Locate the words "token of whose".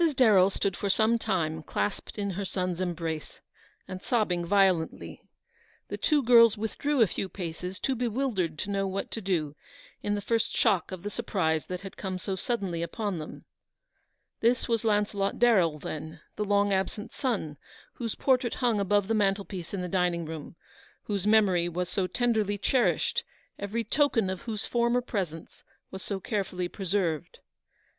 23.83-24.65